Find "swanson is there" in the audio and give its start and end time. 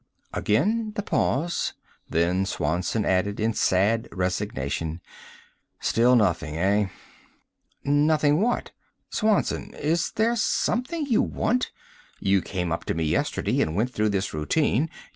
9.11-10.35